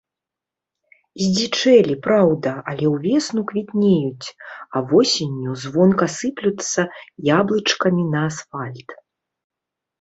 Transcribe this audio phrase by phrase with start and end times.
[1.25, 4.27] Здзічэлі, праўда, але ўвесну квітнеюць,
[4.75, 6.81] а восенню звонка сыплюцца
[7.39, 8.89] яблычкамі на асфальт.